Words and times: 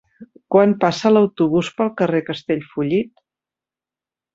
Quan 0.55 0.73
passa 0.83 1.11
l'autobús 1.17 1.71
pel 1.81 1.93
carrer 2.03 2.25
Castellfollit? 2.33 3.15